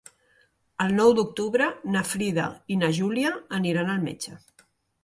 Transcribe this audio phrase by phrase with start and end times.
[0.85, 1.67] El nou d'octubre
[1.97, 4.41] na Frida i na Júlia aniran al metge.